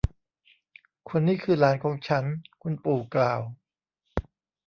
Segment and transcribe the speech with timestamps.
[1.09, 2.23] คนนี้คือหลานของฉัน
[2.61, 3.41] คุณปู่กล่าว